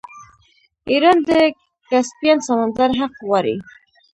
[0.91, 1.29] ایران د
[1.89, 3.55] کسپین سمندر حق غواړي.